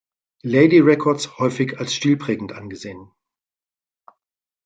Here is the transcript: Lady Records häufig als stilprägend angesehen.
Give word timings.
Lady 0.41 0.79
Records 0.81 1.37
häufig 1.37 1.77
als 1.77 1.93
stilprägend 1.93 2.53
angesehen. 2.53 3.11